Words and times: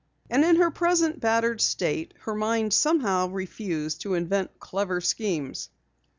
And 0.31 0.43
in 0.43 0.55
her 0.55 0.71
present 0.71 1.19
battered 1.19 1.61
state, 1.61 2.15
her 2.21 2.33
mind 2.33 2.73
somehow 2.73 3.27
refused 3.27 4.01
to 4.01 4.15
invent 4.15 4.59
clever 4.59 4.99
schemes. 4.99 5.69